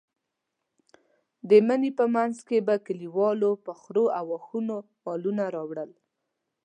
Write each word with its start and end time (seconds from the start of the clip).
د 1.49 1.51
مني 1.67 1.91
په 1.99 2.05
منځ 2.15 2.35
کې 2.47 2.57
به 2.67 2.75
کلیوالو 2.85 3.51
په 3.65 3.71
خرو 3.79 4.05
او 4.19 4.25
اوښانو 4.35 4.77
مالونه 5.03 5.43
راوړل. 5.55 5.91